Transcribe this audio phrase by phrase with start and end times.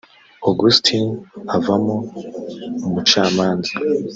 [0.49, 1.05] Augustin
[1.55, 1.95] avamo
[2.87, 3.73] umucamanza